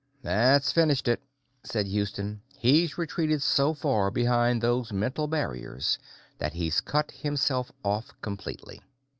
[0.23, 1.21] "That's finished it,"
[1.63, 2.41] said Houston.
[2.57, 5.99] "He's retreated so far behind those mental barriers
[6.39, 8.81] that he's cut himself off completely."